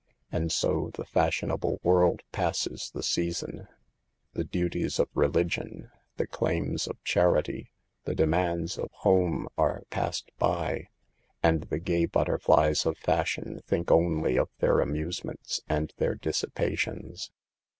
And 0.31 0.51
so 0.51 0.89
the 0.95 1.05
fashionable 1.05 1.79
world 1.83 2.21
passes 2.31 2.89
the 2.91 3.01
u 3.01 3.03
season." 3.03 3.67
The 4.33 4.43
duties 4.43 4.97
of 4.97 5.09
religion, 5.13 5.91
the 6.17 6.25
claims 6.25 6.87
of 6.87 7.03
charity, 7.03 7.69
the 8.05 8.15
demands 8.15 8.79
of 8.79 8.89
home 8.91 9.47
are 9.59 9.83
passed 9.91 10.31
by; 10.39 10.87
and 11.43 11.61
the 11.65 11.77
gay 11.77 12.07
butterflies 12.07 12.87
of 12.87 12.97
fashion 12.97 13.61
think 13.67 13.91
only 13.91 14.37
of 14.39 14.49
their 14.57 14.79
amusements 14.79 15.61
and 15.69 15.93
their 15.97 16.15
dissipations. 16.15 17.29